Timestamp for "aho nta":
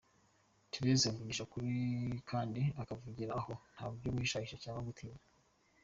3.39-3.85